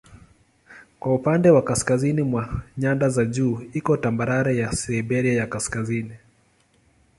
Kwa 0.99 1.15
upande 1.15 1.49
wa 1.49 1.61
kaskazini 1.61 2.21
mwa 2.21 2.61
nyanda 2.77 3.09
za 3.09 3.25
juu 3.25 3.61
iko 3.73 3.97
tambarare 3.97 4.57
ya 4.57 4.71
Siberia 4.71 5.33
ya 5.33 5.47
Kaskazini. 5.47 6.13